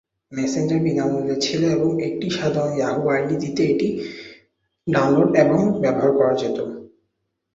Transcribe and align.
Messenger 0.31 0.79
বিনামূল্যের 0.79 1.39
ছিল 1.39 1.61
এবং 1.69 1.89
একটি 2.07 2.27
সাধারণ 2.29 2.71
"ইয়াহু 2.75 3.01
আইডি" 3.09 3.35
দিতে 3.43 3.61
এটি 3.65 3.87
ডাউনলোড 4.87 5.29
এবং 5.43 5.59
ব্যবহার 5.81 6.11
করা 6.11 6.33
যেত। 6.33 6.57